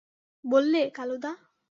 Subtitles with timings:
[0.45, 1.31] বললে, কালুদা!